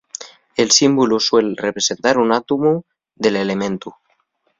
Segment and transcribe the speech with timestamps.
[0.61, 2.73] El símbolu suel representar un átomu
[3.27, 3.95] del elementu.